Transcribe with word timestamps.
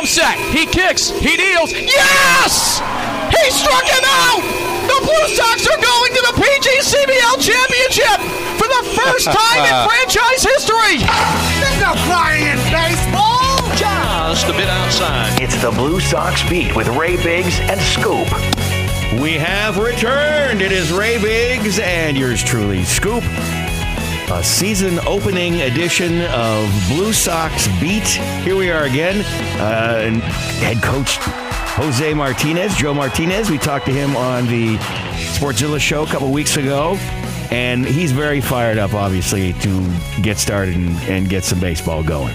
From 0.00 0.06
set, 0.06 0.38
he 0.56 0.64
kicks, 0.64 1.10
he 1.10 1.36
deals. 1.36 1.72
Yes! 1.72 2.80
He 3.36 3.50
struck 3.50 3.84
him 3.84 4.00
out! 4.00 4.40
The 4.88 4.96
Blue 5.04 5.28
Sox 5.28 5.66
are 5.66 5.76
going 5.76 6.12
to 6.14 6.22
the 6.24 6.40
PGCBL 6.40 7.36
Championship 7.36 8.18
for 8.56 8.64
the 8.64 8.96
first 8.96 9.26
time 9.36 9.60
in 9.60 9.76
franchise 9.86 10.42
history! 10.42 11.04
There's 11.04 11.80
no 11.82 11.92
crying 12.08 12.46
in 12.46 12.56
baseball! 12.72 13.60
Just 13.76 14.48
a 14.48 14.52
bit 14.52 14.70
outside. 14.70 15.38
It's 15.38 15.60
the 15.60 15.70
Blue 15.70 16.00
Sox 16.00 16.48
Beat 16.48 16.74
with 16.74 16.88
Ray 16.88 17.22
Biggs 17.22 17.60
and 17.60 17.78
Scoop. 17.78 18.32
We 19.20 19.34
have 19.34 19.76
returned. 19.76 20.62
It 20.62 20.72
is 20.72 20.90
Ray 20.90 21.20
Biggs 21.20 21.78
and 21.78 22.16
yours 22.16 22.42
truly, 22.42 22.84
Scoop. 22.84 23.22
A 24.32 24.44
season 24.44 25.00
opening 25.08 25.62
edition 25.62 26.20
of 26.26 26.70
Blue 26.88 27.12
Sox 27.12 27.66
Beat. 27.80 28.06
Here 28.44 28.54
we 28.54 28.70
are 28.70 28.84
again. 28.84 29.24
Uh, 29.60 30.20
head 30.60 30.80
coach 30.80 31.16
Jose 31.74 32.14
Martinez, 32.14 32.76
Joe 32.76 32.94
Martinez. 32.94 33.50
We 33.50 33.58
talked 33.58 33.86
to 33.86 33.92
him 33.92 34.14
on 34.16 34.46
the 34.46 34.76
Sportszilla 35.34 35.80
show 35.80 36.04
a 36.04 36.06
couple 36.06 36.30
weeks 36.30 36.56
ago. 36.56 36.94
And 37.50 37.84
he's 37.84 38.12
very 38.12 38.40
fired 38.40 38.78
up, 38.78 38.94
obviously, 38.94 39.52
to 39.54 39.96
get 40.22 40.38
started 40.38 40.76
and, 40.76 40.96
and 41.08 41.28
get 41.28 41.42
some 41.42 41.58
baseball 41.58 42.04
going. 42.04 42.34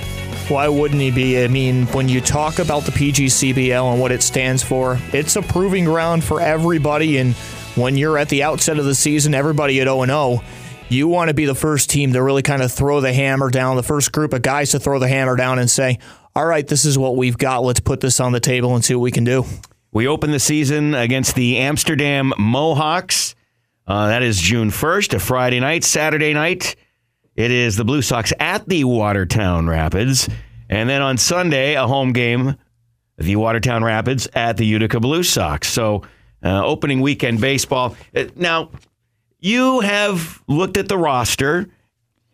Why 0.49 0.67
wouldn't 0.67 0.99
he 0.99 1.11
be? 1.11 1.41
I 1.41 1.47
mean, 1.47 1.85
when 1.87 2.09
you 2.09 2.19
talk 2.19 2.59
about 2.59 2.83
the 2.83 2.91
PGCBL 2.91 3.93
and 3.93 4.01
what 4.01 4.11
it 4.11 4.21
stands 4.21 4.61
for, 4.61 4.99
it's 5.13 5.37
a 5.37 5.41
proving 5.41 5.85
ground 5.85 6.25
for 6.25 6.41
everybody. 6.41 7.17
And 7.19 7.35
when 7.75 7.95
you're 7.95 8.17
at 8.17 8.27
the 8.27 8.43
outset 8.43 8.79
of 8.79 8.85
the 8.85 8.95
season, 8.95 9.33
everybody 9.33 9.79
at 9.79 9.85
0 9.85 10.05
0, 10.05 10.41
you 10.89 11.07
want 11.07 11.29
to 11.29 11.33
be 11.33 11.45
the 11.45 11.55
first 11.55 11.89
team 11.89 12.13
to 12.13 12.21
really 12.21 12.41
kind 12.41 12.61
of 12.61 12.71
throw 12.71 13.01
the 13.01 13.13
hammer 13.13 13.49
down, 13.49 13.75
the 13.75 13.83
first 13.83 14.11
group 14.11 14.33
of 14.33 14.41
guys 14.41 14.71
to 14.71 14.79
throw 14.79 14.99
the 14.99 15.07
hammer 15.07 15.35
down 15.35 15.59
and 15.59 15.69
say, 15.69 15.99
all 16.35 16.45
right, 16.45 16.67
this 16.67 16.85
is 16.85 16.97
what 16.97 17.15
we've 17.15 17.37
got. 17.37 17.63
Let's 17.63 17.79
put 17.79 18.01
this 18.01 18.19
on 18.19 18.31
the 18.31 18.39
table 18.39 18.75
and 18.75 18.83
see 18.83 18.93
what 18.93 19.01
we 19.01 19.11
can 19.11 19.23
do. 19.23 19.45
We 19.91 20.07
open 20.07 20.31
the 20.31 20.39
season 20.39 20.93
against 20.93 21.35
the 21.35 21.57
Amsterdam 21.57 22.33
Mohawks. 22.37 23.35
Uh, 23.87 24.07
that 24.07 24.23
is 24.23 24.39
June 24.39 24.69
1st, 24.69 25.13
a 25.13 25.19
Friday 25.19 25.59
night, 25.59 25.83
Saturday 25.83 26.33
night. 26.33 26.75
It 27.35 27.51
is 27.51 27.77
the 27.77 27.85
Blue 27.85 28.01
Sox 28.01 28.33
at 28.39 28.67
the 28.67 28.83
Watertown 28.83 29.67
Rapids. 29.67 30.27
And 30.69 30.89
then 30.89 31.01
on 31.01 31.17
Sunday, 31.17 31.75
a 31.75 31.87
home 31.87 32.11
game, 32.11 32.55
the 33.17 33.35
Watertown 33.35 33.83
Rapids 33.83 34.27
at 34.33 34.57
the 34.57 34.65
Utica 34.65 34.99
Blue 34.99 35.23
Sox. 35.23 35.67
So, 35.67 36.03
uh, 36.43 36.65
opening 36.65 37.01
weekend 37.01 37.39
baseball. 37.39 37.95
Uh, 38.15 38.25
now, 38.35 38.71
you 39.45 39.81
have 39.81 40.41
looked 40.47 40.75
at 40.75 40.89
the 40.89 40.97
roster. 40.97 41.69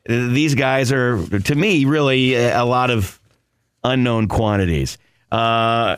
These 0.08 0.56
guys 0.56 0.94
are, 0.94 1.28
to 1.28 1.56
me, 1.56 1.84
really 1.84 2.36
a 2.36 2.64
lot 2.64 2.90
of 2.90 3.20
unknown 3.84 4.30
quantities. 4.30 4.98
Uh, 5.30 5.98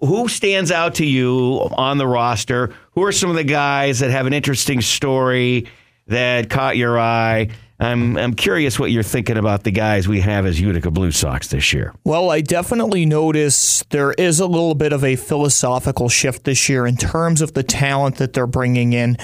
who 0.00 0.26
stands 0.26 0.72
out 0.72 0.96
to 0.96 1.06
you 1.06 1.68
on 1.76 1.98
the 1.98 2.06
roster? 2.06 2.74
Who 2.92 3.04
are 3.04 3.12
some 3.12 3.30
of 3.30 3.36
the 3.36 3.44
guys 3.44 4.00
that 4.00 4.10
have 4.10 4.26
an 4.26 4.32
interesting 4.32 4.80
story 4.80 5.68
that 6.08 6.50
caught 6.50 6.76
your 6.76 6.98
eye? 6.98 7.50
I'm 7.78 8.16
I'm 8.18 8.34
curious 8.34 8.78
what 8.78 8.90
you're 8.90 9.02
thinking 9.04 9.36
about 9.36 9.62
the 9.62 9.70
guys 9.70 10.08
we 10.08 10.20
have 10.20 10.46
as 10.46 10.60
Utica 10.60 10.90
Blue 10.90 11.12
Sox 11.12 11.48
this 11.48 11.72
year. 11.72 11.94
Well, 12.04 12.30
I 12.30 12.40
definitely 12.40 13.06
notice 13.06 13.84
there 13.90 14.12
is 14.12 14.40
a 14.40 14.46
little 14.46 14.74
bit 14.74 14.92
of 14.92 15.02
a 15.04 15.16
philosophical 15.16 16.08
shift 16.08 16.44
this 16.44 16.68
year 16.68 16.86
in 16.86 16.96
terms 16.96 17.40
of 17.40 17.54
the 17.54 17.62
talent 17.62 18.16
that 18.16 18.32
they're 18.32 18.46
bringing 18.46 18.92
in. 18.92 19.16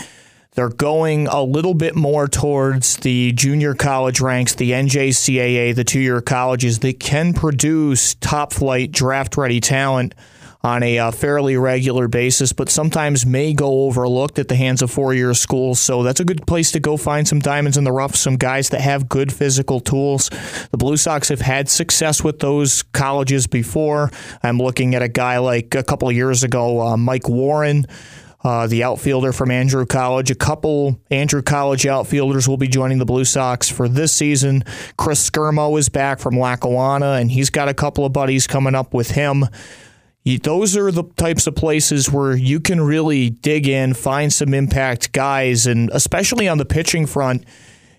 They're 0.57 0.71
going 0.71 1.27
a 1.27 1.43
little 1.43 1.75
bit 1.75 1.95
more 1.95 2.27
towards 2.27 2.97
the 2.97 3.33
junior 3.33 3.75
college 3.75 4.23
ranks, 4.23 4.55
the 4.55 4.71
NJCAA, 4.71 5.75
the 5.75 5.85
two 5.85 6.01
year 6.01 6.23
colleges 6.23 6.79
that 6.79 6.99
can 6.99 7.35
produce 7.35 8.15
top 8.15 8.55
flight 8.55 8.91
draft 8.91 9.37
ready 9.37 9.61
talent 9.61 10.15
on 10.63 10.83
a 10.83 10.99
uh, 10.99 11.11
fairly 11.11 11.59
regular 11.59 12.09
basis, 12.09 12.55
but 12.55 12.71
sometimes 12.71 13.27
may 13.27 13.53
go 13.53 13.85
overlooked 13.85 14.39
at 14.39 14.49
the 14.49 14.57
hands 14.57 14.81
of 14.81 14.91
four 14.91 15.13
year 15.13 15.35
schools. 15.35 15.79
So 15.79 16.03
that's 16.03 16.21
a 16.21 16.25
good 16.25 16.47
place 16.47 16.73
to 16.73 16.81
go 16.81 16.97
find 16.97 17.29
some 17.29 17.39
diamonds 17.39 17.77
in 17.77 17.85
the 17.85 17.93
rough, 17.93 18.17
some 18.17 18.37
guys 18.37 18.71
that 18.71 18.81
have 18.81 19.11
good 19.11 19.33
physical 19.35 19.79
tools. 19.79 20.31
The 20.71 20.79
Blue 20.79 20.97
Sox 20.97 21.29
have 21.29 21.43
had 21.43 21.69
success 21.69 22.25
with 22.25 22.39
those 22.39 22.83
colleges 22.83 23.47
before. 23.47 24.11
I'm 24.43 24.57
looking 24.57 24.95
at 24.95 25.03
a 25.03 25.09
guy 25.09 25.37
like 25.37 25.75
a 25.75 25.83
couple 25.83 26.09
of 26.09 26.17
years 26.17 26.43
ago, 26.45 26.81
uh, 26.81 26.97
Mike 26.97 27.29
Warren. 27.29 27.85
Uh, 28.47 28.69
the 28.69 28.85
outfielder 28.85 29.33
from 29.33 29.51
Andrew 29.51 29.85
College. 29.85 30.31
A 30.31 30.37
couple 30.37 31.01
Andrew 31.11 31.43
College 31.43 31.85
outfielders 31.85 32.49
will 32.49 32.57
be 32.57 32.69
joining 32.69 32.99
the 32.99 33.05
Blue 33.05 33.25
Sox 33.25 33.69
for 33.69 33.89
this 33.89 34.13
season. 34.13 34.63
Chris 34.97 35.29
Skirmo 35.29 35.77
is 35.77 35.89
back 35.89 36.21
from 36.21 36.39
Lackawanna, 36.39 37.15
and 37.15 37.29
he's 37.29 37.51
got 37.51 37.69
a 37.69 37.75
couple 37.75 38.05
of 38.05 38.13
buddies 38.13 38.47
coming 38.47 38.77
up 38.77 38.95
with 38.95 39.11
him. 39.11 39.47
Those 40.45 40.77
are 40.77 40.93
the 40.93 41.03
types 41.17 41.49
of 41.49 41.57
places 41.57 42.09
where 42.09 42.37
you 42.37 42.61
can 42.61 42.81
really 42.81 43.31
dig 43.31 43.67
in, 43.67 43.95
find 43.95 44.33
some 44.33 44.55
impact 44.55 45.11
guys, 45.11 45.67
and 45.67 45.91
especially 45.93 46.47
on 46.47 46.59
the 46.59 46.65
pitching 46.65 47.07
front, 47.07 47.45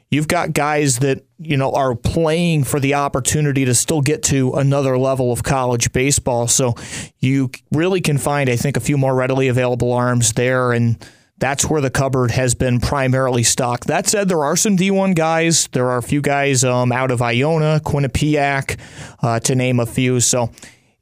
you've 0.10 0.28
got 0.28 0.54
guys 0.54 1.00
that 1.00 1.24
you 1.40 1.58
know 1.58 1.72
are 1.74 1.96
playing 1.96 2.64
for 2.64 2.80
the 2.80 2.96
opportunity 2.96 3.66
to 3.66 3.76
still 3.76 4.02
get 4.02 4.24
to 4.24 4.54
another 4.54 4.98
level 4.98 5.32
of 5.32 5.44
college 5.44 5.92
baseball. 5.92 6.48
So 6.48 6.76
you 7.20 7.52
really 7.72 8.02
can 8.02 8.18
find, 8.18 8.50
I 8.50 8.56
think, 8.56 8.78
a 8.78 8.82
few 8.82 8.98
more 8.98 9.16
readily 9.16 9.48
available 9.48 9.94
arms 9.94 10.34
there, 10.34 10.72
and 10.72 11.04
that's 11.40 11.70
where 11.70 11.82
the 11.82 11.92
cupboard 11.92 12.32
has 12.32 12.56
been 12.56 12.80
primarily 12.80 13.44
stocked. 13.44 13.88
That 13.88 14.08
said, 14.08 14.28
there 14.28 14.44
are 14.44 14.56
some 14.56 14.76
D1 14.76 15.16
guys. 15.16 15.68
There 15.72 15.90
are 15.90 15.98
a 15.98 16.04
few 16.04 16.22
guys 16.22 16.64
um, 16.64 16.92
out 16.92 17.12
of 17.12 17.22
Iona, 17.22 17.80
Quinnipiac, 17.84 18.80
uh, 19.22 19.40
to 19.42 19.56
name 19.56 19.80
a 19.80 19.86
few. 19.86 20.20
So 20.20 20.52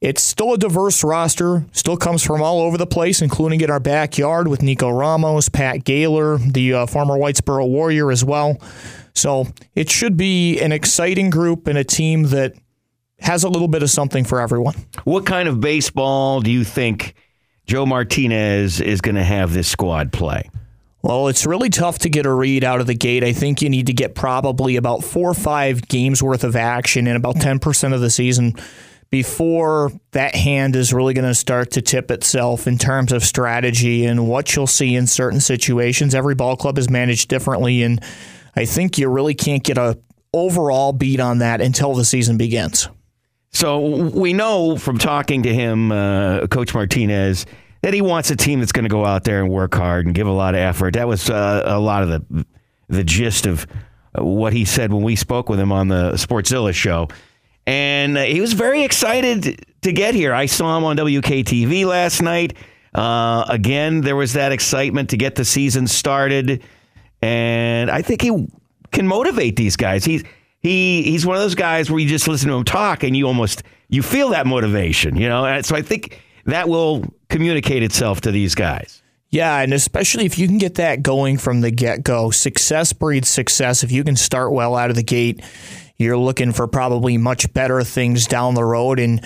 it's 0.05 0.21
still 0.21 0.53
a 0.53 0.57
diverse 0.57 1.03
roster, 1.03 1.65
still 1.71 1.97
comes 1.97 2.21
from 2.21 2.39
all 2.39 2.61
over 2.61 2.77
the 2.77 2.85
place, 2.85 3.23
including 3.23 3.61
in 3.61 3.71
our 3.71 3.79
backyard 3.79 4.47
with 4.47 4.61
Nico 4.61 4.87
Ramos, 4.87 5.49
Pat 5.49 5.83
Gaylor, 5.83 6.37
the 6.37 6.73
uh, 6.73 6.85
former 6.85 7.15
Whitesboro 7.15 7.67
Warrior 7.67 8.11
as 8.11 8.23
well. 8.23 8.61
So 9.15 9.47
it 9.73 9.89
should 9.89 10.15
be 10.15 10.61
an 10.61 10.71
exciting 10.71 11.31
group 11.31 11.65
and 11.65 11.75
a 11.75 11.83
team 11.83 12.23
that 12.25 12.53
has 13.19 13.43
a 13.43 13.49
little 13.49 13.67
bit 13.67 13.81
of 13.81 13.89
something 13.89 14.25
for 14.25 14.39
everyone. 14.39 14.75
What 15.05 15.25
kind 15.25 15.49
of 15.49 15.59
baseball 15.59 16.39
do 16.39 16.51
you 16.51 16.63
think 16.63 17.15
Joe 17.65 17.87
Martinez 17.87 18.81
is 18.81 19.01
going 19.01 19.15
to 19.15 19.23
have 19.23 19.53
this 19.53 19.67
squad 19.67 20.13
play? 20.13 20.51
Well, 21.01 21.29
it's 21.29 21.47
really 21.47 21.69
tough 21.69 21.99
to 21.99 22.09
get 22.09 22.27
a 22.27 22.31
read 22.31 22.63
out 22.63 22.79
of 22.79 22.85
the 22.85 22.93
gate. 22.93 23.23
I 23.23 23.33
think 23.33 23.63
you 23.63 23.69
need 23.71 23.87
to 23.87 23.93
get 23.93 24.13
probably 24.13 24.75
about 24.75 25.03
four 25.03 25.31
or 25.31 25.35
five 25.35 25.87
games 25.87 26.21
worth 26.21 26.43
of 26.43 26.55
action 26.55 27.07
in 27.07 27.15
about 27.15 27.37
10% 27.37 27.93
of 27.93 28.01
the 28.01 28.11
season 28.11 28.53
before 29.15 29.93
that 30.11 30.35
hand 30.35 30.75
is 30.75 30.91
really 30.91 31.13
going 31.13 31.23
to 31.23 31.33
start 31.33 31.71
to 31.71 31.81
tip 31.81 32.11
itself 32.11 32.67
in 32.67 32.77
terms 32.77 33.13
of 33.13 33.23
strategy 33.23 34.03
and 34.03 34.27
what 34.27 34.53
you'll 34.53 34.67
see 34.67 34.93
in 34.93 35.07
certain 35.07 35.39
situations. 35.39 36.13
Every 36.13 36.35
ball 36.35 36.57
club 36.57 36.77
is 36.77 36.89
managed 36.89 37.29
differently, 37.29 37.81
and 37.81 38.03
I 38.57 38.65
think 38.65 38.97
you 38.97 39.07
really 39.07 39.33
can't 39.33 39.63
get 39.63 39.77
a 39.77 39.97
overall 40.33 40.91
beat 40.91 41.21
on 41.21 41.37
that 41.37 41.61
until 41.61 41.93
the 41.93 42.03
season 42.03 42.37
begins. 42.37 42.89
So 43.53 44.09
we 44.09 44.33
know 44.33 44.75
from 44.75 44.97
talking 44.97 45.43
to 45.43 45.53
him, 45.53 45.93
uh, 45.93 46.47
Coach 46.47 46.73
Martinez, 46.73 47.45
that 47.83 47.93
he 47.93 48.01
wants 48.01 48.31
a 48.31 48.35
team 48.35 48.59
that's 48.59 48.73
going 48.73 48.83
to 48.83 48.89
go 48.89 49.05
out 49.05 49.23
there 49.23 49.41
and 49.41 49.49
work 49.49 49.75
hard 49.75 50.07
and 50.07 50.13
give 50.13 50.27
a 50.27 50.31
lot 50.31 50.55
of 50.55 50.59
effort. 50.59 50.95
That 50.95 51.07
was 51.07 51.29
uh, 51.29 51.63
a 51.65 51.79
lot 51.79 52.03
of 52.03 52.09
the 52.09 52.45
the 52.89 53.05
gist 53.05 53.45
of 53.45 53.65
what 54.13 54.51
he 54.51 54.65
said 54.65 54.91
when 54.91 55.03
we 55.03 55.15
spoke 55.15 55.47
with 55.47 55.57
him 55.57 55.71
on 55.71 55.87
the 55.87 56.11
Sportszilla 56.15 56.73
show. 56.73 57.07
And 57.67 58.17
uh, 58.17 58.23
he 58.23 58.41
was 58.41 58.53
very 58.53 58.83
excited 58.83 59.65
to 59.81 59.91
get 59.91 60.13
here. 60.13 60.33
I 60.33 60.45
saw 60.45 60.77
him 60.77 60.83
on 60.83 60.97
WKTV 60.97 61.85
last 61.85 62.21
night. 62.21 62.55
Uh, 62.93 63.45
again, 63.49 64.01
there 64.01 64.15
was 64.15 64.33
that 64.33 64.51
excitement 64.51 65.09
to 65.09 65.17
get 65.17 65.35
the 65.35 65.43
season 65.43 65.85
started, 65.87 66.63
and 67.21 67.91
I 67.91 68.01
think 68.01 68.21
he 68.21 68.47
can 68.91 69.07
motivate 69.07 69.57
these 69.57 69.75
guys. 69.75 70.05
He's 70.05 70.23
he 70.61 71.03
he's 71.03 71.25
one 71.25 71.35
of 71.35 71.41
those 71.41 71.55
guys 71.55 71.91
where 71.91 71.99
you 71.99 72.07
just 72.07 72.27
listen 72.27 72.49
to 72.49 72.55
him 72.55 72.63
talk 72.63 73.03
and 73.03 73.15
you 73.15 73.27
almost 73.27 73.63
you 73.89 74.01
feel 74.01 74.29
that 74.29 74.47
motivation, 74.47 75.17
you 75.17 75.27
know. 75.27 75.45
And 75.45 75.65
so 75.65 75.75
I 75.75 75.81
think 75.81 76.21
that 76.45 76.69
will 76.69 77.03
communicate 77.29 77.83
itself 77.83 78.21
to 78.21 78.31
these 78.31 78.55
guys. 78.55 79.01
Yeah, 79.29 79.59
and 79.59 79.73
especially 79.73 80.25
if 80.25 80.39
you 80.39 80.47
can 80.47 80.57
get 80.57 80.75
that 80.75 81.03
going 81.03 81.37
from 81.37 81.59
the 81.59 81.71
get 81.71 82.03
go, 82.03 82.31
success 82.31 82.93
breeds 82.93 83.27
success. 83.27 83.83
If 83.83 83.91
you 83.91 84.05
can 84.05 84.15
start 84.15 84.53
well 84.53 84.75
out 84.75 84.89
of 84.89 84.95
the 84.95 85.03
gate, 85.03 85.43
you're 85.97 86.17
looking 86.17 86.51
for 86.51 86.67
probably 86.67 87.17
much 87.17 87.51
better 87.53 87.83
things 87.83 88.27
down 88.27 88.53
the 88.53 88.63
road. 88.63 88.99
And, 88.99 89.25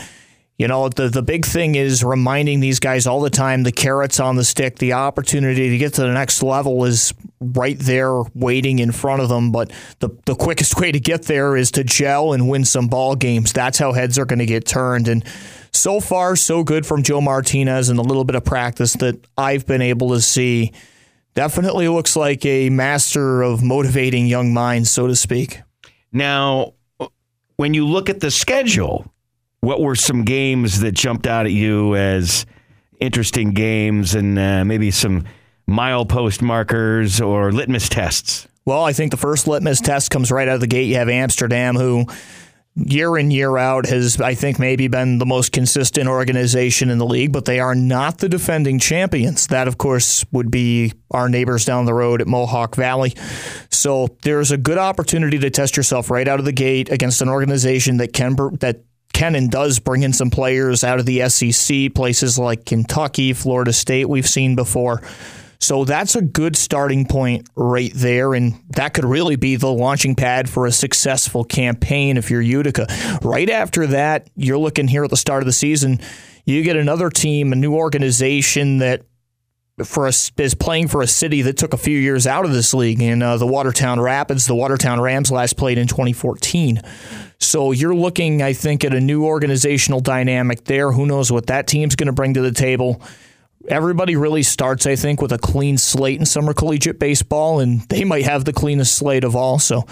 you 0.58 0.68
know, 0.68 0.90
the, 0.90 1.10
the 1.10 1.24
big 1.24 1.46
thing 1.46 1.76
is 1.76 2.04
reminding 2.04 2.60
these 2.60 2.80
guys 2.80 3.08
all 3.08 3.22
the 3.22 3.30
time 3.30 3.64
the 3.64 3.72
carrots 3.72 4.20
on 4.20 4.36
the 4.36 4.44
stick, 4.44 4.78
the 4.78 4.94
opportunity 4.94 5.70
to 5.70 5.78
get 5.78 5.96
to 5.96 6.02
the 6.02 6.14
next 6.14 6.44
level 6.44 6.86
is 6.86 7.14
right 7.40 7.80
there 7.80 8.22
waiting 8.36 8.80
in 8.80 8.92
front 8.92 9.22
of 9.22 9.30
them. 9.30 9.52
But 9.52 9.72
the, 10.00 10.10
the 10.26 10.36
quickest 10.36 10.76
way 10.80 10.92
to 10.92 11.00
get 11.00 11.24
there 11.24 11.56
is 11.56 11.72
to 11.72 11.84
gel 11.84 12.34
and 12.34 12.50
win 12.50 12.66
some 12.66 12.88
ball 12.88 13.16
games. 13.16 13.54
That's 13.54 13.80
how 13.80 13.94
heads 13.94 14.20
are 14.20 14.26
going 14.26 14.40
to 14.40 14.46
get 14.46 14.66
turned. 14.66 15.08
And, 15.08 15.24
so 15.72 16.00
far, 16.00 16.36
so 16.36 16.64
good 16.64 16.86
from 16.86 17.04
Joe 17.04 17.22
Martinez 17.22 17.90
and 17.90 18.00
a 18.00 18.02
little 18.02 18.24
bit 18.24 18.36
of 18.36 18.44
practice 18.44 18.94
that 18.94 19.26
I've 19.38 19.66
been 19.66 19.82
able 19.82 20.10
to 20.10 20.22
see. 20.22 20.74
Definitely 21.36 21.88
looks 21.88 22.16
like 22.16 22.46
a 22.46 22.70
master 22.70 23.42
of 23.42 23.64
motivating 23.64 24.28
young 24.28 24.54
minds, 24.54 24.90
so 24.90 25.08
to 25.08 25.16
speak. 25.16 25.62
Now, 26.12 26.74
when 27.58 27.74
you 27.74 27.86
look 27.86 28.10
at 28.10 28.20
the 28.20 28.32
schedule, 28.32 29.12
what 29.62 29.82
were 29.82 29.96
some 29.96 30.24
games 30.24 30.80
that 30.80 30.94
jumped 30.94 31.28
out 31.28 31.46
at 31.46 31.52
you 31.52 31.96
as 31.96 32.46
interesting 33.00 33.52
games 33.52 34.16
and 34.16 34.38
uh, 34.40 34.64
maybe 34.66 34.92
some 34.92 35.26
milepost 35.70 36.42
markers 36.42 37.22
or 37.22 37.52
litmus 37.52 37.90
tests? 37.90 38.48
Well, 38.66 38.84
I 38.84 38.94
think 38.94 39.12
the 39.12 39.18
first 39.18 39.48
litmus 39.48 39.82
test 39.82 40.12
comes 40.12 40.32
right 40.32 40.48
out 40.48 40.56
of 40.56 40.62
the 40.62 40.68
gate. 40.68 40.86
You 40.86 40.96
have 40.96 41.10
Amsterdam, 41.10 41.76
who 41.76 42.06
year 42.86 43.18
in, 43.18 43.32
year 43.32 43.58
out 43.58 43.86
has, 43.86 44.20
I 44.20 44.34
think, 44.34 44.60
maybe 44.60 44.88
been 44.88 45.18
the 45.18 45.26
most 45.26 45.52
consistent 45.52 46.08
organization 46.08 46.90
in 46.90 46.98
the 46.98 47.06
league, 47.06 47.32
but 47.32 47.46
they 47.46 47.60
are 47.60 47.76
not 47.76 48.20
the 48.20 48.30
defending 48.30 48.80
champions. 48.80 49.48
That, 49.48 49.68
of 49.68 49.78
course, 49.78 50.26
would 50.32 50.52
be 50.52 50.94
our 51.12 51.30
neighbors 51.30 51.66
down 51.66 51.86
the 51.86 51.94
road 51.94 52.22
at 52.22 52.28
Mohawk 52.28 52.76
Valley. 52.76 53.14
So 53.70 54.16
there's 54.24 54.52
a 54.52 54.58
good 54.58 54.78
opportunity 54.78 55.40
to 55.40 55.50
test 55.50 55.78
yourself 55.78 56.10
right 56.10 56.28
out 56.28 56.40
of 56.40 56.46
the 56.46 56.52
gate 56.52 56.92
against 56.92 57.22
an 57.22 57.30
organization 57.30 57.98
that 57.98 58.14
can 58.14 58.36
that 58.60 58.84
can 59.14 59.36
and 59.36 59.52
does 59.52 59.80
bring 59.80 60.04
in 60.04 60.14
some 60.14 60.30
players 60.30 60.84
out 60.84 61.00
of 61.00 61.06
the 61.06 61.28
SEC, 61.30 61.94
places 61.94 62.40
like 62.40 62.66
Kentucky, 62.66 63.34
Florida 63.34 63.74
State, 63.74 64.08
we've 64.08 64.28
seen 64.28 64.56
before. 64.56 65.02
So 65.60 65.84
that's 65.84 66.16
a 66.16 66.22
good 66.22 66.56
starting 66.56 67.06
point 67.06 67.50
right 67.56 67.92
there. 67.94 68.34
And 68.34 68.62
that 68.70 68.94
could 68.94 69.04
really 69.04 69.36
be 69.36 69.58
the 69.58 69.72
launching 69.72 70.16
pad 70.16 70.50
for 70.50 70.66
a 70.66 70.72
successful 70.72 71.44
campaign 71.44 72.16
if 72.16 72.32
you're 72.32 72.42
Utica. 72.42 72.88
Right 73.22 73.50
after 73.50 73.88
that, 73.88 74.30
you're 74.36 74.58
looking 74.58 74.88
here 74.88 75.04
at 75.04 75.10
the 75.10 75.18
start 75.18 75.44
of 75.44 75.48
the 75.48 75.54
season, 75.54 76.00
you 76.46 76.64
get 76.64 76.78
another 76.78 77.10
team, 77.10 77.54
a 77.54 77.56
new 77.56 77.76
organization 77.76 78.80
that 78.80 79.04
for 79.84 80.08
a, 80.08 80.14
is 80.38 80.56
playing 80.56 80.88
for 80.88 81.02
a 81.02 81.08
city 81.08 81.42
that 81.44 81.58
took 81.58 81.74
a 81.74 81.78
few 81.78 81.98
years 81.98 82.28
out 82.28 82.46
of 82.46 82.52
this 82.52 82.74
league 82.74 83.02
in 83.02 83.22
uh, 83.22 83.38
the 83.38 83.48
Watertown 83.48 84.00
Rapids. 84.00 84.46
The 84.46 84.56
Watertown 84.56 85.00
Rams 85.00 85.32
last 85.32 85.58
played 85.58 85.78
in 85.78 85.88
2014. 85.88 86.82
So 87.40 87.72
you're 87.72 87.96
looking, 87.96 88.42
I 88.42 88.54
think, 88.54 88.84
at 88.84 88.94
a 88.94 89.00
new 89.00 89.26
organizational 89.26 90.02
dynamic 90.02 90.66
there. 90.66 90.92
Who 90.92 91.06
knows 91.06 91.32
what 91.32 91.48
that 91.48 91.68
team's 91.68 91.96
going 91.96 92.08
to 92.08 92.14
bring 92.14 92.34
to 92.34 92.42
the 92.42 92.52
table? 92.52 93.02
Everybody 93.68 94.16
really 94.16 94.44
starts, 94.44 94.86
I 94.86 94.96
think, 94.96 95.22
with 95.22 95.32
a 95.32 95.38
clean 95.38 95.78
slate 95.78 96.20
in 96.20 96.26
summer 96.26 96.54
collegiate 96.54 97.00
baseball, 97.00 97.60
and 97.60 97.82
they 97.90 98.04
might 98.04 98.26
have 98.26 98.46
the 98.46 98.54
cleanest 98.54 98.96
slate 98.96 99.24
of 99.24 99.36
all. 99.36 99.60
So 99.60 99.86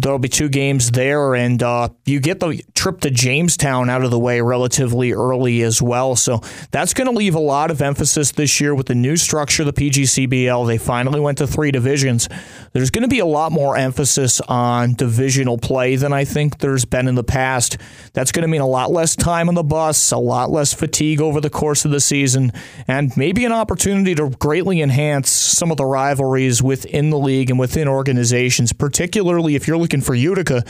There'll 0.00 0.18
be 0.18 0.28
two 0.28 0.48
games 0.48 0.90
there, 0.90 1.34
and 1.34 1.62
uh, 1.62 1.88
you 2.04 2.20
get 2.20 2.40
the 2.40 2.62
trip 2.74 3.00
to 3.00 3.10
Jamestown 3.10 3.90
out 3.90 4.04
of 4.04 4.10
the 4.10 4.18
way 4.18 4.40
relatively 4.40 5.12
early 5.12 5.62
as 5.62 5.82
well. 5.82 6.14
So 6.14 6.40
that's 6.70 6.94
going 6.94 7.08
to 7.08 7.16
leave 7.16 7.34
a 7.34 7.40
lot 7.40 7.70
of 7.70 7.82
emphasis 7.82 8.32
this 8.32 8.60
year 8.60 8.74
with 8.74 8.86
the 8.86 8.94
new 8.94 9.16
structure 9.16 9.62
of 9.64 9.74
the 9.74 9.90
PGCBL. 9.90 10.66
They 10.66 10.78
finally 10.78 11.20
went 11.20 11.38
to 11.38 11.46
three 11.46 11.70
divisions. 11.70 12.28
There's 12.72 12.90
going 12.90 13.02
to 13.02 13.08
be 13.08 13.18
a 13.18 13.26
lot 13.26 13.50
more 13.50 13.76
emphasis 13.76 14.40
on 14.42 14.94
divisional 14.94 15.58
play 15.58 15.96
than 15.96 16.12
I 16.12 16.24
think 16.24 16.58
there's 16.58 16.84
been 16.84 17.08
in 17.08 17.14
the 17.14 17.24
past. 17.24 17.76
That's 18.12 18.30
going 18.30 18.42
to 18.42 18.48
mean 18.48 18.60
a 18.60 18.66
lot 18.66 18.90
less 18.90 19.16
time 19.16 19.48
on 19.48 19.54
the 19.54 19.62
bus, 19.62 20.12
a 20.12 20.18
lot 20.18 20.50
less 20.50 20.72
fatigue 20.72 21.20
over 21.20 21.40
the 21.40 21.50
course 21.50 21.84
of 21.84 21.90
the 21.90 22.00
season, 22.00 22.52
and 22.86 23.16
maybe 23.16 23.44
an 23.44 23.52
opportunity 23.52 24.14
to 24.14 24.30
greatly 24.30 24.80
enhance 24.80 25.30
some 25.30 25.70
of 25.70 25.76
the 25.76 25.84
rivalries 25.84 26.62
within 26.62 27.10
the 27.10 27.18
league 27.18 27.50
and 27.50 27.58
within 27.58 27.88
organizations, 27.88 28.72
particularly 28.72 29.56
if 29.56 29.66
you're 29.66 29.76
looking 29.88 30.02
for 30.02 30.14
Utica, 30.14 30.62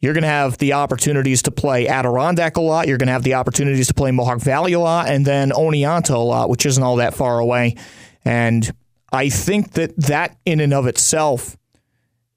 you're 0.00 0.14
going 0.14 0.22
to 0.22 0.28
have 0.28 0.56
the 0.56 0.72
opportunities 0.72 1.42
to 1.42 1.50
play 1.50 1.86
Adirondack 1.86 2.56
a 2.56 2.62
lot. 2.62 2.88
You're 2.88 2.96
going 2.96 3.08
to 3.08 3.12
have 3.12 3.24
the 3.24 3.34
opportunities 3.34 3.88
to 3.88 3.94
play 3.94 4.10
Mohawk 4.10 4.40
Valley 4.40 4.72
a 4.72 4.80
lot, 4.80 5.08
and 5.08 5.26
then 5.26 5.50
Oneonta 5.50 6.14
a 6.14 6.18
lot, 6.18 6.48
which 6.48 6.64
isn't 6.64 6.82
all 6.82 6.96
that 6.96 7.12
far 7.12 7.40
away. 7.40 7.76
And 8.24 8.72
I 9.12 9.28
think 9.28 9.72
that 9.72 9.94
that 9.98 10.38
in 10.46 10.60
and 10.60 10.72
of 10.72 10.86
itself, 10.86 11.58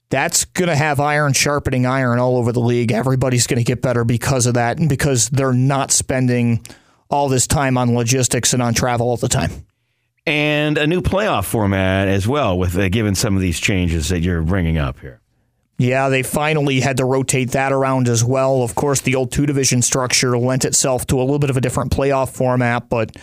that's 0.09 0.43
going 0.43 0.67
to 0.67 0.75
have 0.75 0.99
iron 0.99 1.31
sharpening 1.31 1.85
iron 1.85 2.19
all 2.19 2.35
over 2.35 2.51
the 2.51 2.59
league. 2.59 2.91
Everybody's 2.91 3.47
going 3.47 3.59
to 3.59 3.63
get 3.63 3.81
better 3.81 4.03
because 4.03 4.47
of 4.47 4.55
that, 4.55 4.79
and 4.79 4.89
because 4.89 5.29
they're 5.29 5.53
not 5.53 5.91
spending 5.91 6.65
all 7.09 7.29
this 7.29 7.47
time 7.47 7.77
on 7.77 7.95
logistics 7.95 8.53
and 8.53 8.61
on 8.61 8.73
travel 8.73 9.07
all 9.07 9.15
the 9.15 9.29
time. 9.29 9.51
And 10.25 10.77
a 10.77 10.85
new 10.85 11.01
playoff 11.01 11.45
format 11.45 12.09
as 12.09 12.27
well, 12.27 12.59
with 12.59 12.77
uh, 12.77 12.89
given 12.89 13.15
some 13.15 13.37
of 13.37 13.41
these 13.41 13.61
changes 13.61 14.09
that 14.09 14.19
you're 14.19 14.41
bringing 14.41 14.77
up 14.77 14.99
here. 14.99 15.20
Yeah, 15.81 16.09
they 16.09 16.21
finally 16.21 16.79
had 16.79 16.97
to 16.97 17.05
rotate 17.05 17.53
that 17.53 17.71
around 17.71 18.07
as 18.07 18.23
well. 18.23 18.61
Of 18.61 18.75
course, 18.75 19.01
the 19.01 19.15
old 19.15 19.31
two 19.31 19.47
division 19.47 19.81
structure 19.81 20.37
lent 20.37 20.63
itself 20.63 21.07
to 21.07 21.17
a 21.17 21.23
little 21.23 21.39
bit 21.39 21.49
of 21.49 21.57
a 21.57 21.61
different 21.61 21.91
playoff 21.91 22.29
format, 22.29 22.87
but 22.87 23.15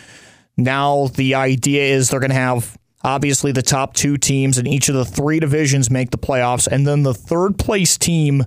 now 0.57 1.07
the 1.15 1.37
idea 1.37 1.85
is 1.85 2.11
they're 2.11 2.19
going 2.19 2.31
to 2.31 2.35
have 2.35 2.77
obviously 3.05 3.53
the 3.53 3.63
top 3.63 3.95
two 3.95 4.17
teams 4.17 4.59
in 4.59 4.67
each 4.67 4.89
of 4.89 4.97
the 4.97 5.05
three 5.05 5.39
divisions 5.39 5.89
make 5.89 6.11
the 6.11 6.19
playoffs, 6.19 6.67
and 6.67 6.85
then 6.85 7.05
the 7.05 7.15
third 7.15 7.61
place 7.61 7.97
team. 7.97 8.45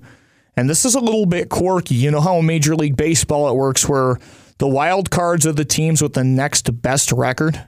And 0.58 0.70
this 0.70 0.84
is 0.84 0.94
a 0.94 1.00
little 1.00 1.26
bit 1.26 1.48
quirky. 1.48 1.96
You 1.96 2.12
know 2.12 2.20
how 2.20 2.36
in 2.36 2.46
Major 2.46 2.76
League 2.76 2.98
Baseball 2.98 3.50
it 3.50 3.56
works 3.56 3.88
where 3.88 4.18
the 4.58 4.68
wild 4.68 5.10
cards 5.10 5.48
are 5.48 5.54
the 5.54 5.64
teams 5.64 6.02
with 6.02 6.16
the 6.16 6.26
next 6.26 6.82
best 6.82 7.14
record? 7.14 7.66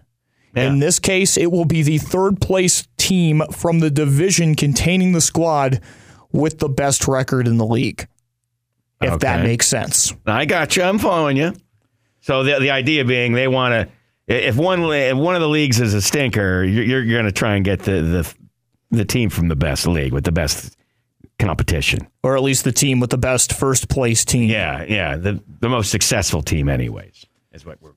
Yeah. 0.54 0.64
In 0.64 0.80
this 0.80 1.00
case, 1.00 1.38
it 1.38 1.54
will 1.54 1.64
be 1.64 1.84
the 1.84 2.00
third 2.00 2.42
place 2.42 2.86
team 2.98 3.44
from 3.54 3.80
the 3.80 3.90
division 3.90 4.56
containing 4.56 5.14
the 5.14 5.22
squad 5.22 5.82
with 6.34 6.60
the 6.60 6.68
best 6.68 7.08
record 7.08 7.48
in 7.48 7.58
the 7.58 7.66
league. 7.66 8.08
If 9.02 9.14
okay. 9.14 9.18
that 9.20 9.44
makes 9.44 9.68
sense. 9.68 10.14
I 10.26 10.46
got 10.46 10.76
you. 10.76 10.84
I'm 10.84 11.00
following 11.00 11.38
you. 11.38 11.54
So 12.22 12.44
the 12.44 12.60
the 12.60 12.72
idea 12.72 13.06
being 13.06 13.34
they 13.34 13.48
want 13.48 13.74
to 13.74 13.94
if 14.28 14.58
one 14.58 14.82
if 14.84 15.16
one 15.16 15.36
of 15.36 15.42
the 15.42 15.50
leagues 15.50 15.80
is 15.80 15.94
a 15.94 16.02
stinker, 16.02 16.64
you're, 16.64 16.84
you're 16.84 17.06
going 17.06 17.26
to 17.26 17.32
try 17.32 17.56
and 17.56 17.66
get 17.66 17.80
the, 17.80 18.02
the 18.02 18.34
the 18.92 19.06
team 19.06 19.30
from 19.30 19.48
the 19.48 19.56
best 19.56 19.88
league 19.88 20.14
with 20.14 20.24
the 20.24 20.32
best 20.32 20.78
competition, 21.40 22.08
or 22.22 22.38
at 22.38 22.44
least 22.44 22.64
the 22.64 22.72
team 22.72 23.00
with 23.00 23.10
the 23.10 23.18
best 23.18 23.52
first 23.52 23.90
place 23.90 24.24
team. 24.24 24.50
Yeah, 24.50 24.84
yeah, 24.84 25.18
the 25.18 25.42
the 25.60 25.70
most 25.70 25.92
successful 25.92 26.42
team, 26.42 26.70
anyways, 26.70 27.26
is 27.52 27.66
what 27.66 27.82
we're 27.82 27.92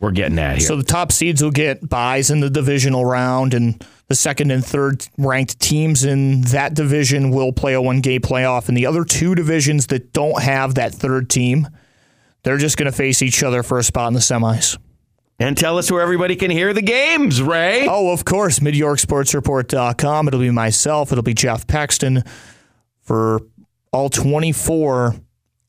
we're 0.00 0.10
getting 0.10 0.38
at 0.38 0.58
here. 0.58 0.66
So 0.66 0.76
the 0.76 0.82
top 0.82 1.12
seeds 1.12 1.42
will 1.42 1.50
get 1.50 1.88
buys 1.88 2.30
in 2.30 2.40
the 2.40 2.50
divisional 2.50 3.04
round, 3.04 3.54
and 3.54 3.82
the 4.08 4.14
second 4.14 4.50
and 4.50 4.64
third 4.64 5.06
ranked 5.16 5.58
teams 5.60 6.04
in 6.04 6.42
that 6.42 6.74
division 6.74 7.30
will 7.30 7.52
play 7.52 7.72
a 7.72 7.80
one 7.80 8.00
game 8.00 8.20
playoff. 8.20 8.68
And 8.68 8.76
the 8.76 8.86
other 8.86 9.04
two 9.04 9.34
divisions 9.34 9.86
that 9.88 10.12
don't 10.12 10.42
have 10.42 10.74
that 10.74 10.94
third 10.94 11.30
team, 11.30 11.68
they're 12.42 12.58
just 12.58 12.76
going 12.76 12.90
to 12.90 12.96
face 12.96 13.22
each 13.22 13.42
other 13.42 13.62
for 13.62 13.78
a 13.78 13.82
spot 13.82 14.08
in 14.08 14.14
the 14.14 14.20
semis. 14.20 14.76
And 15.38 15.56
tell 15.56 15.78
us 15.78 15.90
where 15.90 16.00
everybody 16.00 16.36
can 16.36 16.50
hear 16.50 16.72
the 16.72 16.82
games, 16.82 17.42
Ray. 17.42 17.88
Oh, 17.88 18.12
of 18.12 18.24
course, 18.24 18.60
MidYorkSportsReport.com. 18.60 20.28
It'll 20.28 20.40
be 20.40 20.50
myself, 20.50 21.10
it'll 21.10 21.24
be 21.24 21.34
Jeff 21.34 21.66
Paxton 21.66 22.22
for 23.00 23.40
all 23.92 24.08
24 24.08 25.16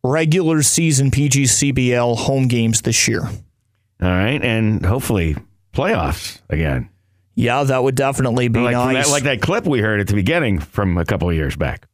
regular 0.04 0.62
season 0.62 1.10
PGCBL 1.10 2.18
home 2.18 2.48
games 2.48 2.82
this 2.82 3.08
year. 3.08 3.24
All 3.24 4.10
right, 4.10 4.42
and 4.44 4.86
hopefully 4.86 5.36
playoffs 5.74 6.42
again. 6.50 6.90
Yeah, 7.36 7.64
that 7.64 7.84
would 7.84 7.96
definitely 7.96 8.48
be 8.48 8.62
like 8.62 8.74
nice. 8.74 9.06
That, 9.06 9.12
like 9.12 9.24
that 9.24 9.42
clip 9.42 9.66
we 9.66 9.80
heard 9.80 10.00
at 10.00 10.08
the 10.08 10.14
beginning 10.14 10.60
from 10.60 10.98
a 10.98 11.06
couple 11.06 11.30
of 11.30 11.36
years 11.36 11.56
back. 11.56 11.88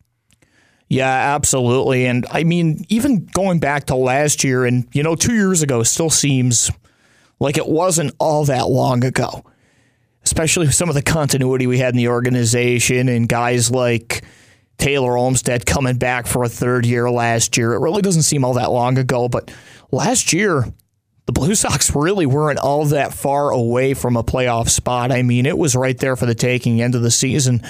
Yeah, 0.87 1.35
absolutely. 1.35 2.05
And 2.05 2.25
I 2.29 2.43
mean, 2.43 2.85
even 2.89 3.25
going 3.25 3.59
back 3.59 3.85
to 3.85 3.95
last 3.95 4.43
year 4.43 4.65
and, 4.65 4.87
you 4.93 5.03
know, 5.03 5.15
two 5.15 5.33
years 5.33 5.61
ago 5.61 5.83
still 5.83 6.09
seems 6.09 6.69
like 7.39 7.57
it 7.57 7.65
wasn't 7.65 8.13
all 8.19 8.45
that 8.45 8.67
long 8.67 9.03
ago, 9.03 9.43
especially 10.23 10.67
with 10.67 10.75
some 10.75 10.89
of 10.89 10.95
the 10.95 11.01
continuity 11.01 11.65
we 11.65 11.79
had 11.79 11.93
in 11.93 11.97
the 11.97 12.09
organization 12.09 13.09
and 13.09 13.27
guys 13.27 13.71
like 13.71 14.23
Taylor 14.77 15.17
Olmstead 15.17 15.65
coming 15.65 15.95
back 15.95 16.27
for 16.27 16.43
a 16.43 16.49
third 16.49 16.85
year 16.85 17.09
last 17.09 17.55
year. 17.55 17.73
It 17.73 17.79
really 17.79 18.01
doesn't 18.01 18.23
seem 18.23 18.43
all 18.43 18.53
that 18.55 18.71
long 18.71 18.97
ago, 18.97 19.29
but 19.29 19.49
last 19.91 20.33
year, 20.33 20.65
the 21.33 21.39
Blue 21.39 21.55
Sox 21.55 21.95
really 21.95 22.25
weren't 22.25 22.59
all 22.59 22.85
that 22.85 23.13
far 23.13 23.51
away 23.51 23.93
from 23.93 24.17
a 24.17 24.23
playoff 24.23 24.69
spot. 24.69 25.11
I 25.11 25.21
mean, 25.21 25.45
it 25.45 25.57
was 25.57 25.75
right 25.75 25.97
there 25.97 26.15
for 26.15 26.25
the 26.25 26.35
taking 26.35 26.81
end 26.81 26.93
of 26.93 27.01
the 27.01 27.11
season. 27.11 27.61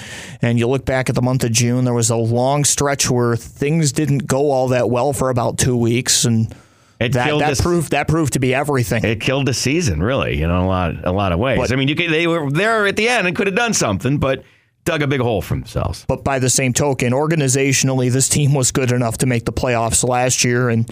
And 0.42 0.58
you 0.58 0.68
look 0.68 0.84
back 0.84 1.10
at 1.10 1.16
the 1.16 1.22
month 1.22 1.44
of 1.44 1.52
June, 1.52 1.86
there 1.86 1.94
was 1.94 2.10
a 2.10 2.16
long 2.16 2.64
stretch 2.64 3.10
where 3.10 3.36
things 3.36 3.92
didn't 3.92 4.26
go 4.26 4.52
all 4.52 4.70
that 4.70 4.90
well 4.90 5.14
for 5.14 5.30
about 5.30 5.60
two 5.60 5.78
weeks, 5.78 6.26
and 6.26 6.54
it 7.00 7.14
that, 7.14 7.38
that 7.40 7.60
proved 7.60 7.92
that 7.92 8.08
proved 8.08 8.34
to 8.34 8.40
be 8.40 8.54
everything. 8.54 9.04
It 9.06 9.22
killed 9.22 9.48
the 9.48 9.54
season, 9.54 10.02
really, 10.02 10.40
you 10.40 10.48
know, 10.48 10.66
a 10.66 10.68
lot 10.68 11.06
a 11.06 11.12
lot 11.12 11.32
of 11.32 11.40
ways. 11.40 11.60
But, 11.60 11.72
I 11.72 11.76
mean, 11.76 11.88
you 11.88 11.96
could, 11.96 12.10
they 12.10 12.28
were 12.28 12.50
there 12.50 12.88
at 12.88 12.96
the 12.96 13.10
end 13.10 13.28
and 13.28 13.36
could 13.36 13.48
have 13.48 13.56
done 13.56 13.74
something, 13.74 14.18
but 14.18 14.44
dug 14.86 15.04
a 15.04 15.08
big 15.08 15.22
hole 15.22 15.42
for 15.42 15.54
themselves. 15.54 16.06
But 16.08 16.24
by 16.24 16.40
the 16.40 16.50
same 16.50 16.74
token, 16.74 17.14
organizationally, 17.14 18.12
this 18.12 18.28
team 18.28 18.56
was 18.56 18.72
good 18.72 18.92
enough 18.92 19.20
to 19.20 19.28
make 19.28 19.46
the 19.46 19.54
playoffs 19.54 20.08
last 20.08 20.44
year, 20.44 20.70
and 20.70 20.92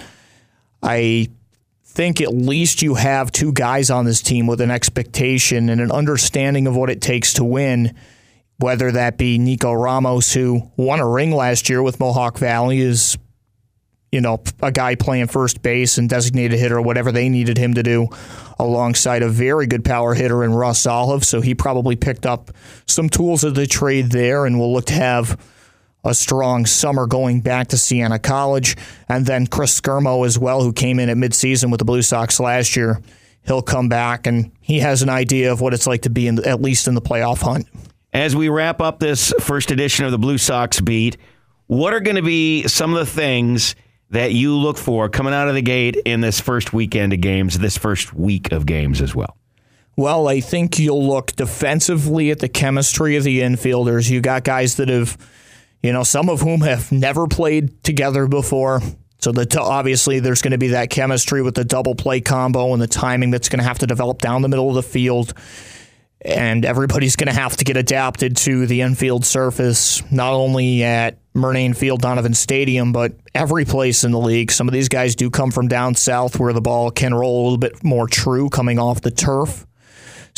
I 0.83 1.29
think 1.91 2.22
at 2.22 2.34
least 2.34 2.84
you 2.84 2.93
have 2.93 3.31
two 3.31 3.51
guys 3.51 3.89
on 3.89 4.05
this 4.05 4.22
team 4.22 4.46
with 4.46 4.62
an 4.62 4.69
expectation 4.69 5.69
and 5.69 5.81
an 5.81 5.91
understanding 5.91 6.67
of 6.67 6.75
what 6.75 6.89
it 6.89 7.01
takes 7.01 7.34
to 7.34 7.43
win. 7.43 7.96
Whether 8.58 8.91
that 8.91 9.17
be 9.17 9.39
Nico 9.39 9.74
Ramos, 9.74 10.34
who 10.34 10.69
won 10.77 11.00
a 11.00 11.08
ring 11.08 11.31
last 11.31 11.67
year 11.67 11.81
with 11.81 12.00
Mohawk 12.00 12.38
Valley, 12.38 12.79
is 12.79 13.17
you 14.12 14.22
know 14.22 14.41
a 14.62 14.72
guy 14.72 14.96
playing 14.96 15.27
first 15.27 15.62
base 15.62 15.98
and 15.98 16.08
designated 16.08 16.60
hitter, 16.60 16.79
whatever 16.79 17.12
they 17.12 17.27
needed 17.27 17.58
him 17.58 17.74
to 17.74 17.84
do, 17.84 18.08
alongside 18.60 19.24
a 19.24 19.29
very 19.29 19.65
good 19.65 19.84
power 19.84 20.13
hitter 20.13 20.43
in 20.43 20.53
Russ 20.53 20.86
Olive. 20.86 21.25
So 21.25 21.41
he 21.41 21.55
probably 21.55 21.96
picked 21.96 22.25
up 22.25 22.51
some 22.86 23.10
tools 23.10 23.43
of 23.43 23.55
the 23.55 23.65
trade 23.65 24.12
there, 24.12 24.46
and 24.46 24.60
will 24.60 24.74
look 24.74 24.86
to 24.86 24.93
have 24.93 25.38
a 26.03 26.13
strong 26.13 26.65
summer 26.65 27.08
going 27.08 27.41
back 27.41 27.68
to 27.70 27.77
Siena 27.77 28.20
College. 28.20 28.75
And 29.08 29.25
then 29.25 29.48
Chris 29.48 29.79
Skirmo 29.79 30.25
as 30.25 30.39
well, 30.39 30.62
who 30.62 30.74
came 30.74 31.00
in 31.00 31.10
at 31.10 31.18
midseason 31.18 31.72
with 31.72 31.79
the 31.79 31.86
Blue 31.86 32.01
Sox 32.01 32.39
last 32.39 32.75
year. 32.75 33.01
He'll 33.46 33.62
come 33.62 33.89
back 33.89 34.27
and 34.27 34.51
he 34.62 34.79
has 34.79 35.01
an 35.01 35.10
idea 35.10 35.51
of 35.51 35.62
what 35.62 35.74
it's 35.74 35.88
like 35.88 36.03
to 36.03 36.10
be 36.10 36.27
in 36.27 36.46
at 36.46 36.62
least 36.62 36.88
in 36.88 36.94
the 36.94 37.01
playoff 37.01 37.41
hunt. 37.41 37.68
As 38.13 38.36
we 38.36 38.50
wrap 38.50 38.82
up 38.82 39.00
this 39.00 39.34
first 39.39 39.72
edition 39.72 40.06
of 40.06 40.12
the 40.12 40.18
Blue 40.18 40.38
Sox 40.38 40.82
beat, 40.82 41.18
what 41.68 41.94
are 41.94 42.00
going 42.00 42.15
to 42.15 42.22
be 42.24 42.68
some 42.68 42.94
of 42.94 43.00
the 43.00 43.06
things 43.06 43.75
that 44.10 44.34
you 44.34 44.56
look 44.56 44.77
for 44.77 45.08
coming 45.10 45.34
out 45.34 45.48
of 45.48 45.53
the 45.53 45.62
gate 45.62 45.96
in 45.98 46.22
this 46.22 46.39
first 46.39 46.74
weekend 46.74 47.13
of 47.13 47.22
games, 47.22 47.60
this 47.60 47.77
first 47.77 48.13
week 48.13 48.51
of 48.51 48.65
games 48.65 49.01
as 49.01 49.13
well? 49.13 49.38
Well, 49.96 50.27
I 50.27 50.39
think 50.39 50.79
you'll 50.79 51.06
look 51.06 51.34
defensively 51.34 52.32
at 52.32 52.39
the 52.39 52.50
chemistry 52.50 53.18
of 53.18 53.24
the 53.24 53.41
infielders. 53.41 54.10
You 54.10 54.22
got 54.22 54.44
guys 54.44 54.75
that 54.75 54.89
have, 54.89 55.18
you 55.81 55.93
know, 55.93 56.03
some 56.03 56.29
of 56.29 56.41
whom 56.41 56.62
have 56.62 56.91
never 56.91 57.27
played 57.27 57.83
together 57.83 58.27
before. 58.27 58.81
So 59.19 59.31
the 59.31 59.59
obviously 59.59 60.19
there's 60.19 60.41
going 60.41 60.51
to 60.51 60.57
be 60.57 60.69
that 60.69 60.89
chemistry 60.89 61.41
with 61.41 61.55
the 61.55 61.65
double 61.65 61.95
play 61.95 62.21
combo 62.21 62.74
and 62.74 62.81
the 62.81 62.88
timing 62.88 63.31
that's 63.31 63.50
going 63.50 63.59
to 63.59 63.65
have 63.65 63.79
to 63.79 63.88
develop 63.88 64.19
down 64.19 64.41
the 64.41 64.48
middle 64.48 64.69
of 64.69 64.75
the 64.75 64.83
field. 64.83 65.33
And 66.21 66.65
everybody's 66.65 67.15
going 67.15 67.27
to 67.27 67.33
have 67.33 67.55
to 67.57 67.65
get 67.65 67.77
adapted 67.77 68.36
to 68.38 68.65
the 68.65 68.81
infield 68.81 69.25
surface, 69.25 70.03
not 70.12 70.33
only 70.33 70.83
at 70.83 71.17
Murnane 71.33 71.75
Field, 71.75 72.01
Donovan 72.01 72.33
Stadium, 72.33 72.91
but 72.91 73.13
every 73.33 73.63
place 73.63 74.03
in 74.03 74.12
the 74.12 74.19
league. 74.19 74.51
Some 74.51 74.67
of 74.67 74.74
these 74.74 74.89
guys 74.89 75.15
do 75.15 75.29
come 75.29 75.51
from 75.51 75.69
down 75.69 75.95
south 75.95 76.38
where 76.38 76.51
the 76.51 76.62
ball 76.62 76.91
can 76.91 77.13
roll 77.13 77.41
a 77.41 77.43
little 77.43 77.57
bit 77.57 77.83
more 77.83 78.07
true 78.07 78.50
coming 78.50 78.79
off 78.79 79.00
the 79.00 79.12
turf. 79.12 79.65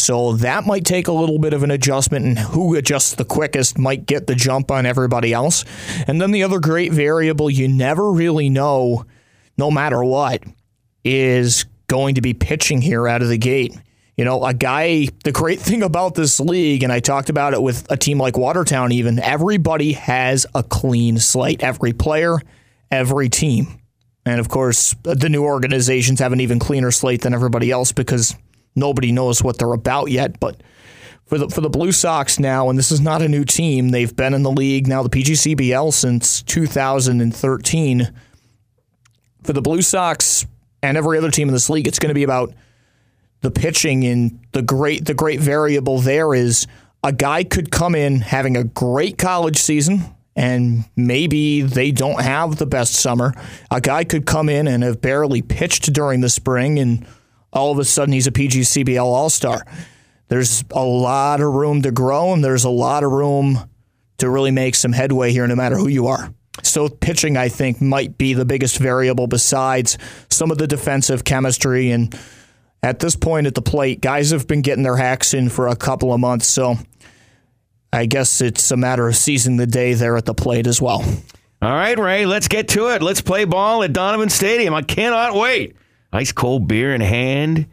So 0.02 0.34
that 0.38 0.66
might 0.66 0.84
take 0.84 1.08
a 1.08 1.12
little 1.12 1.38
bit 1.38 1.54
of 1.54 1.62
an 1.62 1.70
adjustment, 1.70 2.26
and 2.26 2.40
who 2.40 2.76
adjusts 2.76 3.16
the 3.16 3.26
quickest 3.26 3.78
might 3.78 4.08
get 4.08 4.26
the 4.26 4.34
jump 4.36 4.72
on 4.72 4.86
everybody 4.86 5.32
else. 5.32 5.64
And 6.08 6.20
then 6.20 6.32
the 6.32 6.44
other 6.44 6.60
great 6.60 6.92
variable 6.92 7.50
you 7.50 7.68
never 7.68 8.12
really 8.12 8.50
know, 8.50 9.06
no 9.58 9.70
matter 9.70 10.04
what, 10.04 10.44
is 11.04 11.66
going 11.88 12.16
to 12.16 12.22
be 12.22 12.34
pitching 12.34 12.82
here 12.82 13.08
out 13.08 13.22
of 13.22 13.30
the 13.30 13.38
gate. 13.38 13.78
You 14.18 14.26
know, 14.26 14.44
a 14.44 14.54
guy, 14.54 15.08
the 15.24 15.32
great 15.32 15.60
thing 15.60 15.84
about 15.84 16.16
this 16.16 16.40
league, 16.40 16.84
and 16.84 16.92
I 16.92 17.00
talked 17.00 17.30
about 17.30 17.54
it 17.54 17.62
with 17.62 17.90
a 17.92 17.98
team 17.98 18.20
like 18.20 18.38
Watertown, 18.38 18.92
even, 18.92 19.20
everybody 19.20 19.94
has 19.94 20.46
a 20.56 20.64
clean 20.64 21.18
slate. 21.18 21.64
Every 21.64 21.94
player, 21.94 22.40
every 22.90 23.30
team. 23.30 23.80
And 24.26 24.40
of 24.40 24.50
course, 24.50 24.96
the 25.04 25.30
new 25.30 25.44
organizations 25.44 26.20
have 26.20 26.34
an 26.34 26.40
even 26.42 26.60
cleaner 26.60 26.92
slate 26.92 27.22
than 27.22 27.34
everybody 27.34 27.72
else 27.72 27.92
because 27.92 28.36
nobody 28.76 29.12
knows 29.12 29.44
what 29.44 29.58
they're 29.58 29.74
about 29.74 30.12
yet. 30.12 30.40
But 30.40 30.62
for 31.26 31.38
the 31.38 31.50
for 31.50 31.62
the 31.62 31.70
Blue 31.70 31.92
Sox 31.92 32.40
now, 32.40 32.70
and 32.70 32.78
this 32.78 32.92
is 32.92 33.00
not 33.00 33.22
a 33.22 33.30
new 33.30 33.46
team, 33.46 33.90
they've 33.90 34.14
been 34.14 34.34
in 34.34 34.44
the 34.44 34.52
league 34.52 34.88
now, 34.88 35.02
the 35.02 35.10
PGCBL 35.10 35.94
since 35.94 36.42
2013. 36.44 38.12
For 39.44 39.54
the 39.54 39.62
Blue 39.62 39.82
Sox 39.82 40.46
and 40.84 40.98
every 40.98 41.18
other 41.18 41.32
team 41.32 41.48
in 41.48 41.54
this 41.54 41.70
league, 41.70 41.88
it's 41.88 42.00
going 42.00 42.10
to 42.10 42.16
be 42.16 42.24
about 42.24 42.54
the 43.42 43.50
pitching. 43.50 44.04
And 44.04 44.40
the 44.52 44.62
great 44.62 45.06
the 45.06 45.14
great 45.14 45.40
variable 45.40 46.00
there 46.00 46.34
is 46.34 46.68
a 47.04 47.12
guy 47.12 47.44
could 47.44 47.72
come 47.72 47.96
in 47.96 48.20
having 48.20 48.58
a 48.58 48.64
great 48.64 49.18
college 49.18 49.58
season. 49.58 50.04
And 50.36 50.86
maybe 50.96 51.62
they 51.62 51.92
don't 51.92 52.22
have 52.22 52.56
the 52.56 52.66
best 52.66 52.94
summer. 52.94 53.34
A 53.70 53.82
guy 53.82 54.06
could 54.06 54.26
come 54.26 54.48
in 54.48 54.68
and 54.68 54.82
have 54.82 55.02
barely 55.02 55.42
pitched 55.42 55.92
during 55.92 56.22
the 56.22 56.30
spring 56.30 56.80
and 56.80 57.06
all 57.54 57.72
of 57.72 57.80
a 57.80 57.86
sudden 57.86 58.14
he's 58.14 58.28
a 58.28 58.32
PGCBL 58.32 59.04
All 59.04 59.30
Star. 59.30 59.66
There's 60.28 60.64
a 60.72 60.84
lot 60.84 61.42
of 61.42 61.54
room 61.54 61.82
to 61.82 61.92
grow, 61.92 62.34
and 62.34 62.44
there's 62.44 62.64
a 62.64 62.70
lot 62.70 63.04
of 63.04 63.12
room 63.12 63.70
to 64.20 64.30
really 64.30 64.52
make 64.52 64.76
some 64.76 64.94
headway 64.94 65.32
here, 65.32 65.46
no 65.46 65.56
matter 65.56 65.76
who 65.76 65.88
you 65.90 66.08
are. 66.08 66.34
So, 66.64 66.88
pitching, 66.88 67.36
I 67.38 67.50
think, 67.50 67.82
might 67.82 68.18
be 68.18 68.34
the 68.34 68.46
biggest 68.46 68.78
variable 68.78 69.28
besides 69.28 69.98
some 70.30 70.52
of 70.52 70.58
the 70.58 70.68
defensive 70.68 71.24
chemistry. 71.24 71.92
And 71.92 72.18
at 72.84 73.00
this 73.00 73.16
point 73.16 73.48
at 73.48 73.56
the 73.56 73.62
plate, 73.62 74.00
guys 74.00 74.32
have 74.32 74.48
been 74.48 74.62
getting 74.62 74.84
their 74.84 74.96
hacks 74.96 75.34
in 75.34 75.50
for 75.50 75.68
a 75.68 75.76
couple 75.76 76.14
of 76.14 76.20
months. 76.20 76.48
So, 76.48 76.78
I 77.92 78.06
guess 78.06 78.40
it's 78.40 78.72
a 78.72 78.78
matter 78.78 79.08
of 79.08 79.16
seizing 79.18 79.58
the 79.58 79.68
day 79.68 79.96
there 79.96 80.16
at 80.16 80.26
the 80.26 80.34
plate 80.34 80.68
as 80.68 80.82
well. 80.82 81.04
All 81.62 81.74
right, 81.74 82.00
Ray, 82.00 82.26
let's 82.26 82.48
get 82.48 82.70
to 82.70 82.94
it. 82.94 83.02
Let's 83.02 83.22
play 83.22 83.44
ball 83.44 83.84
at 83.84 83.92
Donovan 83.92 84.30
Stadium. 84.30 84.74
I 84.74 84.82
cannot 84.82 85.36
wait 85.36 85.76
ice 86.14 86.32
cold 86.32 86.68
beer 86.68 86.94
in 86.94 87.02
hand, 87.02 87.68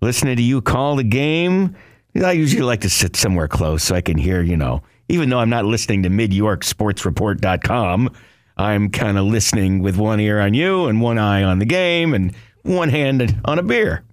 listening 0.00 0.36
to 0.36 0.42
you 0.42 0.60
call 0.60 0.96
the 0.96 1.04
game. 1.04 1.76
I 2.22 2.32
usually 2.32 2.62
like 2.62 2.82
to 2.82 2.90
sit 2.90 3.16
somewhere 3.16 3.48
close 3.48 3.82
so 3.82 3.94
I 3.94 4.00
can 4.00 4.18
hear, 4.18 4.42
you 4.42 4.56
know, 4.56 4.82
even 5.08 5.28
though 5.28 5.38
I'm 5.38 5.50
not 5.50 5.64
listening 5.64 6.02
to 6.04 6.10
midyorksportsreport.com, 6.10 8.10
I'm 8.56 8.90
kind 8.90 9.18
of 9.18 9.26
listening 9.26 9.80
with 9.80 9.96
one 9.96 10.20
ear 10.20 10.40
on 10.40 10.54
you 10.54 10.86
and 10.86 11.00
one 11.00 11.18
eye 11.18 11.42
on 11.42 11.58
the 11.58 11.66
game 11.66 12.14
and 12.14 12.34
one 12.62 12.88
hand 12.88 13.40
on 13.44 13.58
a 13.58 13.62
beer. 13.62 14.04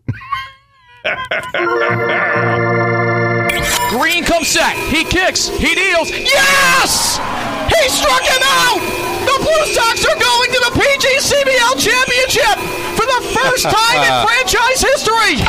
Green 3.90 4.24
comes 4.24 4.48
set. 4.48 4.76
He 4.90 5.04
kicks. 5.04 5.48
He 5.48 5.76
deals. 5.76 6.10
Yes! 6.10 7.18
He 7.70 7.90
struck 7.90 8.24
him 8.24 8.42
out! 8.44 9.01
The 9.52 9.58
Blue 9.58 9.74
Sox 9.74 10.06
are 10.06 10.18
going 10.18 10.50
to 10.52 10.60
the 10.60 10.80
PGCBL 10.80 11.76
Championship 11.78 12.58
for 12.96 13.06
the 13.06 13.36
first 13.36 13.64
time 13.70 14.00
in 14.00 14.26
franchise 14.26 14.82
history! 14.82 15.44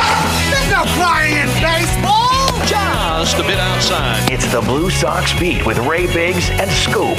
There's 0.51 0.69
no 0.69 0.83
crying 0.99 1.37
in 1.37 1.47
baseball! 1.63 2.49
Just 2.67 3.37
a 3.37 3.43
bit 3.43 3.59
outside. 3.59 4.29
It's 4.29 4.51
the 4.51 4.59
Blue 4.59 4.89
Sox 4.89 5.37
beat 5.39 5.65
with 5.65 5.77
Ray 5.79 6.07
Biggs 6.07 6.49
and 6.49 6.69
Scoop. 6.71 7.17